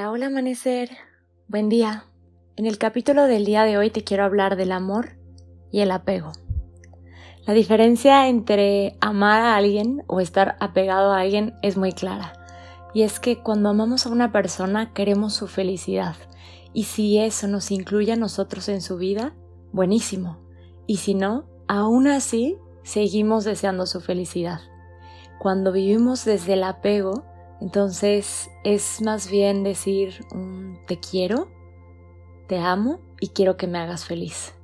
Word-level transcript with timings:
Hola, 0.00 0.12
hola 0.12 0.26
amanecer. 0.28 0.88
Buen 1.46 1.68
día. 1.68 2.06
En 2.56 2.64
el 2.64 2.78
capítulo 2.78 3.24
del 3.24 3.44
día 3.44 3.64
de 3.64 3.76
hoy 3.76 3.90
te 3.90 4.02
quiero 4.02 4.24
hablar 4.24 4.56
del 4.56 4.72
amor 4.72 5.18
y 5.70 5.80
el 5.80 5.90
apego. 5.90 6.32
La 7.46 7.52
diferencia 7.52 8.26
entre 8.28 8.96
amar 9.02 9.42
a 9.42 9.56
alguien 9.56 10.02
o 10.06 10.20
estar 10.20 10.56
apegado 10.58 11.12
a 11.12 11.20
alguien 11.20 11.52
es 11.60 11.76
muy 11.76 11.92
clara. 11.92 12.32
Y 12.94 13.02
es 13.02 13.20
que 13.20 13.42
cuando 13.42 13.68
amamos 13.68 14.06
a 14.06 14.08
una 14.08 14.32
persona 14.32 14.94
queremos 14.94 15.34
su 15.34 15.48
felicidad. 15.48 16.16
Y 16.72 16.84
si 16.84 17.18
eso 17.18 17.46
nos 17.46 17.70
incluye 17.70 18.12
a 18.12 18.16
nosotros 18.16 18.70
en 18.70 18.80
su 18.80 18.96
vida, 18.96 19.34
buenísimo. 19.70 20.38
Y 20.86 20.96
si 20.96 21.12
no, 21.12 21.44
aún 21.68 22.06
así 22.06 22.56
seguimos 22.84 23.44
deseando 23.44 23.84
su 23.84 24.00
felicidad. 24.00 24.60
Cuando 25.38 25.72
vivimos 25.72 26.24
desde 26.24 26.54
el 26.54 26.64
apego, 26.64 27.29
entonces 27.60 28.50
es 28.64 29.02
más 29.02 29.30
bien 29.30 29.62
decir 29.62 30.24
te 30.86 30.98
quiero, 30.98 31.48
te 32.46 32.58
amo 32.58 33.00
y 33.20 33.28
quiero 33.28 33.56
que 33.56 33.66
me 33.66 33.78
hagas 33.78 34.04
feliz. 34.04 34.54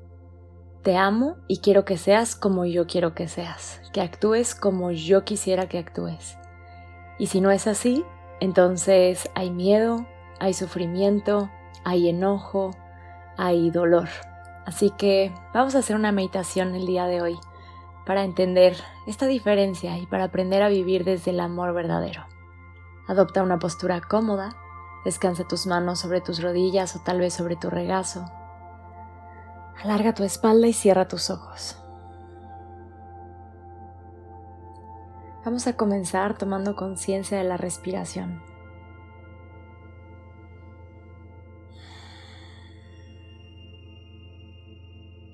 Te 0.82 0.96
amo 0.96 1.36
y 1.48 1.58
quiero 1.58 1.84
que 1.84 1.98
seas 1.98 2.36
como 2.36 2.64
yo 2.64 2.86
quiero 2.86 3.14
que 3.14 3.28
seas, 3.28 3.82
que 3.92 4.00
actúes 4.00 4.54
como 4.54 4.92
yo 4.92 5.24
quisiera 5.24 5.68
que 5.68 5.78
actúes. 5.78 6.38
Y 7.18 7.26
si 7.26 7.40
no 7.40 7.50
es 7.50 7.66
así, 7.66 8.04
entonces 8.40 9.28
hay 9.34 9.50
miedo, 9.50 10.06
hay 10.38 10.54
sufrimiento, 10.54 11.50
hay 11.84 12.08
enojo, 12.08 12.70
hay 13.36 13.70
dolor. 13.70 14.08
Así 14.64 14.90
que 14.90 15.32
vamos 15.52 15.74
a 15.74 15.80
hacer 15.80 15.96
una 15.96 16.12
meditación 16.12 16.74
el 16.74 16.86
día 16.86 17.06
de 17.06 17.20
hoy 17.20 17.36
para 18.06 18.24
entender 18.24 18.76
esta 19.06 19.26
diferencia 19.26 19.98
y 19.98 20.06
para 20.06 20.24
aprender 20.24 20.62
a 20.62 20.68
vivir 20.68 21.04
desde 21.04 21.32
el 21.32 21.40
amor 21.40 21.74
verdadero. 21.74 22.35
Adopta 23.08 23.42
una 23.42 23.58
postura 23.58 24.00
cómoda, 24.00 24.56
descansa 25.04 25.46
tus 25.46 25.66
manos 25.66 26.00
sobre 26.00 26.20
tus 26.20 26.42
rodillas 26.42 26.96
o 26.96 27.00
tal 27.00 27.20
vez 27.20 27.34
sobre 27.34 27.56
tu 27.56 27.70
regazo. 27.70 28.24
Alarga 29.82 30.14
tu 30.14 30.24
espalda 30.24 30.66
y 30.66 30.72
cierra 30.72 31.06
tus 31.06 31.30
ojos. 31.30 31.80
Vamos 35.44 35.68
a 35.68 35.76
comenzar 35.76 36.36
tomando 36.36 36.74
conciencia 36.74 37.38
de 37.38 37.44
la 37.44 37.56
respiración. 37.56 38.42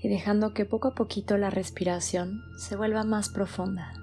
Y 0.03 0.09
dejando 0.09 0.53
que 0.53 0.67
poco 0.67 0.89
a 0.89 0.95
poquito 0.95 1.39
la 1.39 1.49
respiración 1.49 2.43
se 2.59 2.77
vuelva 2.77 3.05
más 3.05 3.31
profunda. 3.31 4.02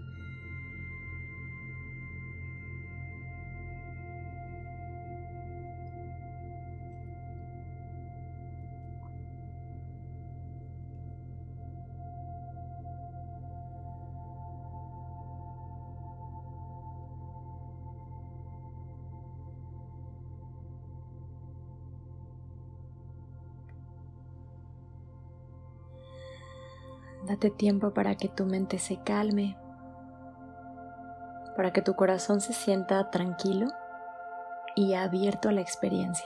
Date 27.29 27.51
tiempo 27.51 27.91
para 27.93 28.15
que 28.15 28.27
tu 28.27 28.47
mente 28.47 28.79
se 28.79 28.97
calme, 29.03 29.55
para 31.55 31.71
que 31.71 31.83
tu 31.83 31.93
corazón 31.93 32.41
se 32.41 32.53
sienta 32.53 33.11
tranquilo 33.11 33.67
y 34.75 34.95
abierto 34.95 35.47
a 35.47 35.51
la 35.51 35.61
experiencia. 35.61 36.25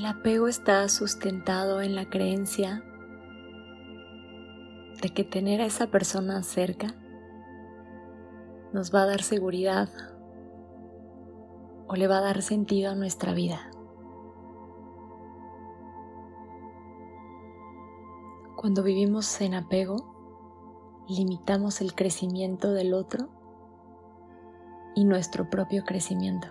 El 0.00 0.06
apego 0.06 0.48
está 0.48 0.88
sustentado 0.88 1.82
en 1.82 1.94
la 1.94 2.08
creencia 2.08 2.82
de 5.02 5.10
que 5.10 5.24
tener 5.24 5.60
a 5.60 5.66
esa 5.66 5.88
persona 5.88 6.42
cerca 6.42 6.94
nos 8.72 8.94
va 8.94 9.02
a 9.02 9.06
dar 9.06 9.20
seguridad 9.20 9.90
o 11.86 11.96
le 11.96 12.08
va 12.08 12.16
a 12.16 12.22
dar 12.22 12.40
sentido 12.40 12.90
a 12.90 12.94
nuestra 12.94 13.34
vida. 13.34 13.70
Cuando 18.56 18.82
vivimos 18.82 19.38
en 19.42 19.52
apego, 19.52 21.04
limitamos 21.10 21.82
el 21.82 21.94
crecimiento 21.94 22.72
del 22.72 22.94
otro 22.94 23.28
y 24.94 25.04
nuestro 25.04 25.50
propio 25.50 25.84
crecimiento. 25.84 26.48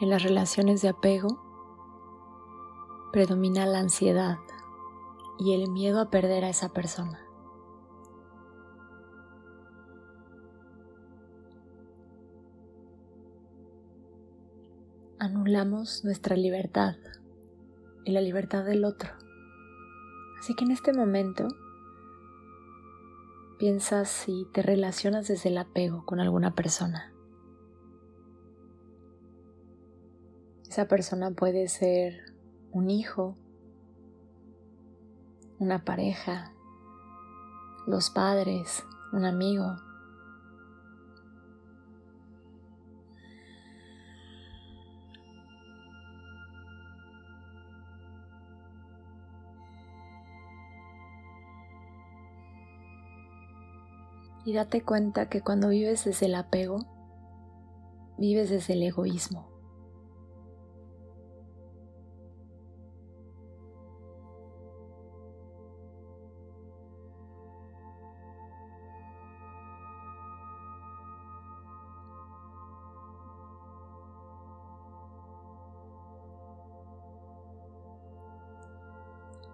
En 0.00 0.10
las 0.10 0.24
relaciones 0.24 0.82
de 0.82 0.88
apego 0.88 1.40
predomina 3.12 3.64
la 3.64 3.78
ansiedad 3.78 4.38
y 5.38 5.54
el 5.54 5.70
miedo 5.70 6.00
a 6.00 6.10
perder 6.10 6.44
a 6.44 6.48
esa 6.48 6.70
persona. 6.70 7.20
Anulamos 15.20 16.04
nuestra 16.04 16.34
libertad 16.36 16.96
y 18.04 18.10
la 18.10 18.20
libertad 18.20 18.64
del 18.64 18.84
otro. 18.84 19.12
Así 20.40 20.56
que 20.56 20.64
en 20.64 20.72
este 20.72 20.92
momento 20.92 21.46
piensas 23.60 24.08
si 24.08 24.46
te 24.52 24.60
relacionas 24.60 25.28
desde 25.28 25.50
el 25.50 25.58
apego 25.58 26.04
con 26.04 26.18
alguna 26.18 26.56
persona. 26.56 27.13
Esa 30.74 30.88
persona 30.88 31.30
puede 31.30 31.68
ser 31.68 32.34
un 32.72 32.90
hijo, 32.90 33.36
una 35.60 35.84
pareja, 35.84 36.52
los 37.86 38.10
padres, 38.10 38.82
un 39.12 39.24
amigo. 39.24 39.76
Y 54.44 54.54
date 54.54 54.82
cuenta 54.82 55.28
que 55.28 55.40
cuando 55.40 55.68
vives 55.68 56.04
desde 56.04 56.26
el 56.26 56.34
apego, 56.34 56.80
vives 58.18 58.50
desde 58.50 58.72
el 58.72 58.82
egoísmo. 58.82 59.53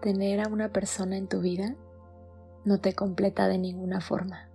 Tener 0.00 0.40
a 0.40 0.48
una 0.48 0.70
persona 0.70 1.16
en 1.16 1.28
tu 1.28 1.40
vida 1.40 1.74
no 2.64 2.80
te 2.80 2.94
completa 2.94 3.48
de 3.48 3.58
ninguna 3.58 4.00
forma. 4.00 4.48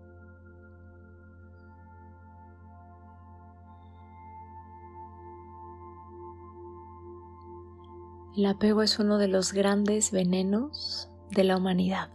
El 8.38 8.46
apego 8.48 8.82
es 8.82 9.00
uno 9.00 9.18
de 9.18 9.30
los 9.30 9.54
grandes 9.54 10.12
venenos 10.12 11.10
de 11.32 11.46
la 11.46 11.58
humanidad. 11.58 12.10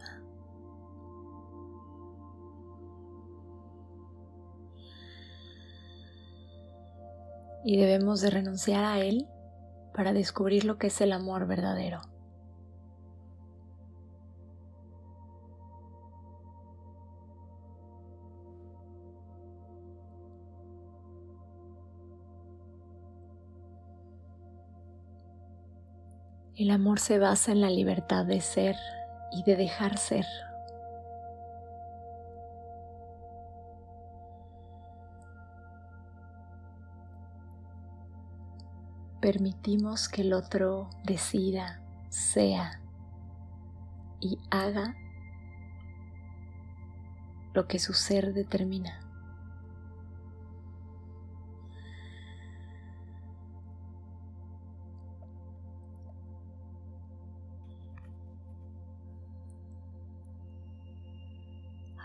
y 7.64 7.76
debemos 7.76 8.20
de 8.20 8.30
renunciar 8.30 8.84
a 8.84 9.00
él 9.00 9.26
para 9.94 10.12
descubrir 10.12 10.64
lo 10.64 10.78
que 10.78 10.88
es 10.88 11.00
el 11.00 11.12
amor 11.12 11.46
verdadero. 11.46 12.00
El 26.60 26.70
amor 26.72 26.98
se 27.00 27.18
basa 27.18 27.52
en 27.52 27.62
la 27.62 27.70
libertad 27.70 28.26
de 28.26 28.42
ser 28.42 28.76
y 29.32 29.44
de 29.44 29.56
dejar 29.56 29.96
ser. 29.96 30.26
Permitimos 39.22 40.10
que 40.10 40.20
el 40.20 40.34
otro 40.34 40.90
decida, 41.02 41.80
sea 42.10 42.82
y 44.20 44.38
haga 44.50 44.94
lo 47.54 47.66
que 47.68 47.78
su 47.78 47.94
ser 47.94 48.34
determina. 48.34 49.09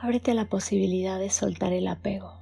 Ábrete 0.01 0.31
a 0.31 0.33
la 0.33 0.45
posibilidad 0.45 1.19
de 1.19 1.29
soltar 1.29 1.73
el 1.73 1.87
apego. 1.87 2.33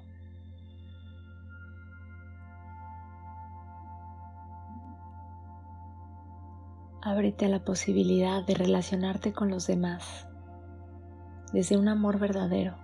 Ábrete 7.02 7.46
a 7.46 7.50
la 7.50 7.64
posibilidad 7.64 8.46
de 8.46 8.56
relacionarte 8.56 9.34
con 9.34 9.50
los 9.50 9.68
demás 9.68 10.28
desde 11.52 11.78
un 11.78 11.88
amor 11.88 12.18
verdadero, 12.18 12.76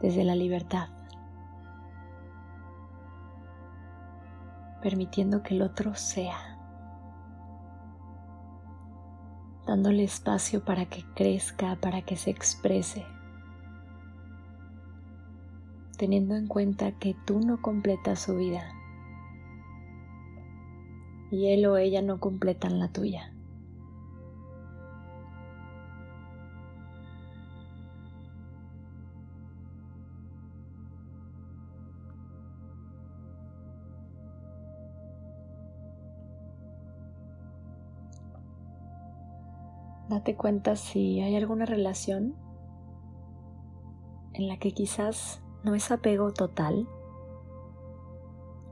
desde 0.00 0.24
la 0.24 0.34
libertad, 0.34 0.88
permitiendo 4.82 5.42
que 5.42 5.54
el 5.54 5.62
otro 5.62 5.94
sea. 5.94 6.55
Dándole 9.66 10.04
espacio 10.04 10.64
para 10.64 10.86
que 10.86 11.04
crezca, 11.14 11.76
para 11.76 12.02
que 12.02 12.16
se 12.16 12.30
exprese, 12.30 13.04
teniendo 15.96 16.36
en 16.36 16.46
cuenta 16.46 16.92
que 16.92 17.16
tú 17.26 17.40
no 17.40 17.60
completas 17.60 18.20
su 18.20 18.36
vida 18.36 18.72
y 21.30 21.48
él 21.48 21.66
o 21.66 21.76
ella 21.76 22.02
no 22.02 22.20
completan 22.20 22.78
la 22.78 22.88
tuya. 22.88 23.35
Date 40.08 40.36
cuenta 40.36 40.76
si 40.76 41.20
hay 41.20 41.34
alguna 41.34 41.66
relación 41.66 42.36
en 44.34 44.46
la 44.46 44.58
que 44.58 44.72
quizás 44.72 45.42
no 45.64 45.74
es 45.74 45.90
apego 45.90 46.32
total, 46.32 46.88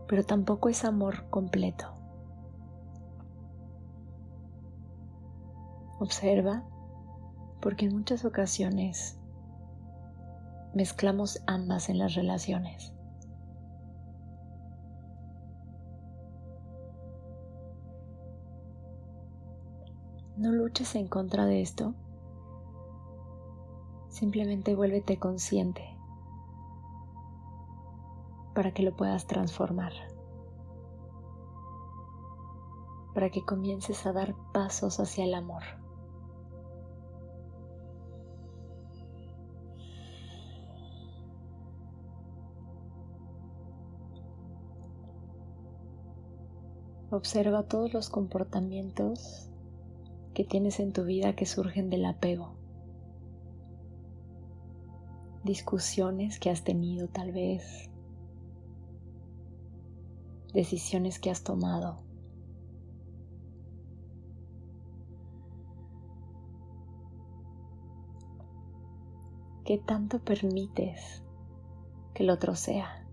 pero 0.06 0.22
tampoco 0.24 0.68
es 0.68 0.84
amor 0.84 1.28
completo. 1.30 1.86
Observa, 5.98 6.64
porque 7.60 7.86
en 7.86 7.96
muchas 7.96 8.24
ocasiones 8.24 9.18
mezclamos 10.74 11.42
ambas 11.46 11.88
en 11.88 11.98
las 11.98 12.14
relaciones. 12.14 12.93
No 20.44 20.52
luches 20.52 20.94
en 20.94 21.08
contra 21.08 21.46
de 21.46 21.62
esto. 21.62 21.94
Simplemente 24.10 24.74
vuélvete 24.74 25.18
consciente 25.18 25.82
para 28.54 28.74
que 28.74 28.82
lo 28.82 28.94
puedas 28.94 29.26
transformar. 29.26 29.94
Para 33.14 33.30
que 33.30 33.42
comiences 33.42 34.04
a 34.04 34.12
dar 34.12 34.34
pasos 34.52 35.00
hacia 35.00 35.24
el 35.24 35.32
amor. 35.32 35.62
Observa 47.10 47.62
todos 47.62 47.94
los 47.94 48.10
comportamientos 48.10 49.48
que 50.34 50.44
tienes 50.44 50.80
en 50.80 50.92
tu 50.92 51.04
vida 51.04 51.36
que 51.36 51.46
surgen 51.46 51.90
del 51.90 52.04
apego. 52.04 52.56
Discusiones 55.44 56.40
que 56.40 56.50
has 56.50 56.64
tenido 56.64 57.08
tal 57.08 57.30
vez. 57.30 57.88
Decisiones 60.52 61.20
que 61.20 61.30
has 61.30 61.44
tomado. 61.44 62.02
¿Qué 69.64 69.78
tanto 69.78 70.18
permites 70.18 71.22
que 72.12 72.24
el 72.24 72.30
otro 72.30 72.54
sea? 72.54 73.06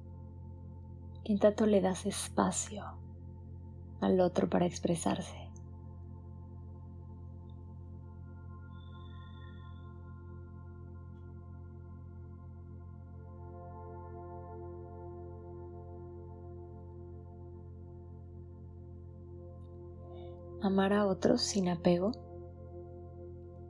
¿Qué 1.23 1.37
tanto 1.37 1.65
le 1.65 1.81
das 1.81 2.05
espacio 2.05 2.83
al 4.01 4.19
otro 4.19 4.49
para 4.49 4.65
expresarse? 4.65 5.40
Amar 20.71 20.93
a 20.93 21.05
otros 21.05 21.41
sin 21.41 21.67
apego 21.67 22.13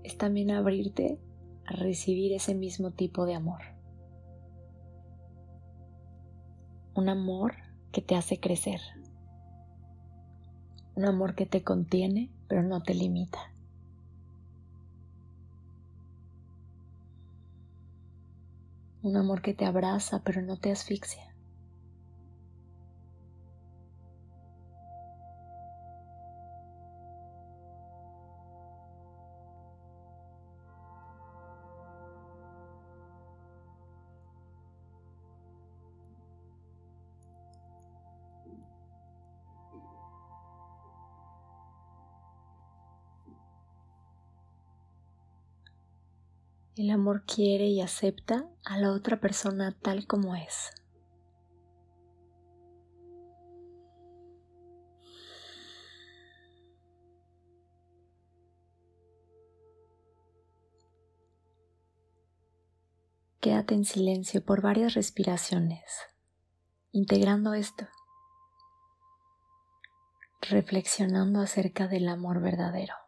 es 0.03 0.17
también 0.19 0.51
abrirte 0.51 1.19
a 1.65 1.71
recibir 1.71 2.31
ese 2.31 2.53
mismo 2.53 2.91
tipo 2.91 3.25
de 3.25 3.33
amor. 3.33 3.61
Un 6.93 7.09
amor 7.09 7.55
que 7.91 8.03
te 8.03 8.15
hace 8.15 8.39
crecer. 8.39 8.81
Un 10.95 11.05
amor 11.05 11.33
que 11.33 11.47
te 11.47 11.63
contiene 11.63 12.29
pero 12.47 12.61
no 12.61 12.83
te 12.83 12.93
limita. 12.93 13.51
Un 19.01 19.17
amor 19.17 19.41
que 19.41 19.55
te 19.55 19.65
abraza 19.65 20.21
pero 20.23 20.43
no 20.43 20.57
te 20.57 20.71
asfixia. 20.71 21.30
El 46.77 46.89
amor 46.89 47.25
quiere 47.25 47.67
y 47.67 47.81
acepta 47.81 48.47
a 48.63 48.77
la 48.77 48.93
otra 48.93 49.19
persona 49.19 49.77
tal 49.81 50.07
como 50.07 50.35
es. 50.37 50.71
Quédate 63.41 63.73
en 63.73 63.83
silencio 63.83 64.45
por 64.45 64.61
varias 64.61 64.93
respiraciones, 64.93 65.81
integrando 66.93 67.53
esto, 67.53 67.87
reflexionando 70.41 71.41
acerca 71.41 71.87
del 71.87 72.07
amor 72.07 72.39
verdadero. 72.39 73.00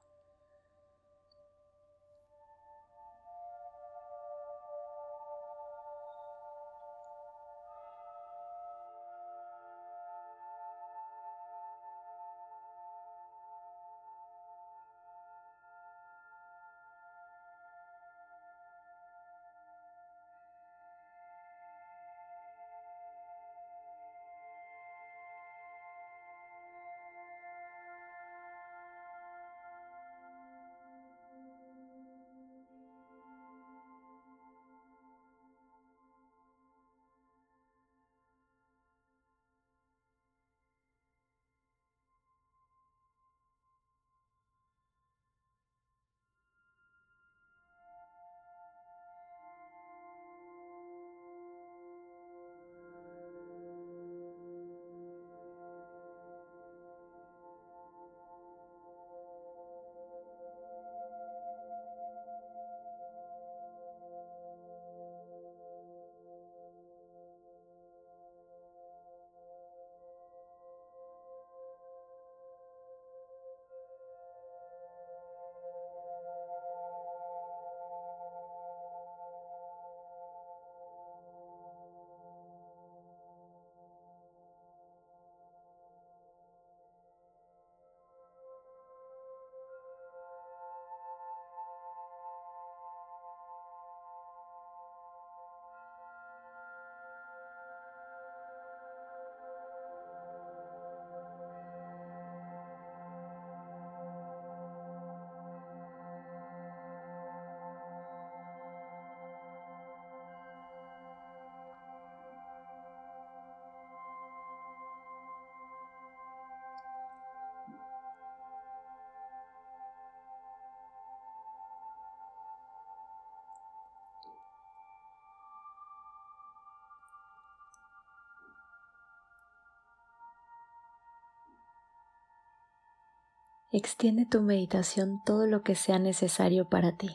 Extiende 133.73 134.25
tu 134.25 134.41
meditación 134.41 135.21
todo 135.25 135.47
lo 135.47 135.63
que 135.63 135.75
sea 135.75 135.99
necesario 135.99 136.69
para 136.69 136.95
ti. 136.95 137.09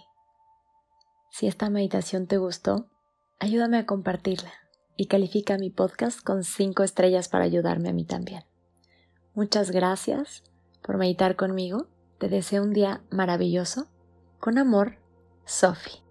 Si 1.31 1.47
esta 1.47 1.71
meditación 1.71 2.27
te 2.27 2.37
gustó, 2.37 2.88
ayúdame 3.38 3.79
a 3.79 3.87
compartirla 3.87 4.53
y 4.97 5.07
califica 5.07 5.57
mi 5.57 5.71
podcast 5.71 6.21
con 6.21 6.43
5 6.43 6.83
estrellas 6.83 7.29
para 7.29 7.45
ayudarme 7.45 7.91
a 7.91 7.93
mí 7.93 8.05
también. 8.05 8.43
Muchas 9.35 9.71
gracias 9.71 10.43
por 10.83 10.97
meditar 10.97 11.37
conmigo. 11.37 11.87
Te 12.19 12.29
deseo 12.29 12.65
un 12.65 12.73
día 12.73 13.03
maravilloso. 13.11 13.87
Con 14.41 14.59
amor, 14.59 14.99
Sophie. 15.45 16.08